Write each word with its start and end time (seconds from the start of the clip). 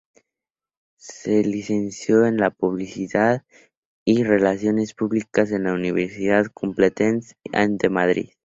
Se 0.97 1.43
licenció 1.43 2.25
en 2.25 2.37
Publicidad 2.57 3.43
y 4.03 4.23
Relaciones 4.23 4.95
Públicas 4.95 5.51
en 5.51 5.65
la 5.65 5.73
Universidad 5.73 6.47
Complutense 6.51 7.35
de 7.53 7.89
Madrid. 7.91 8.29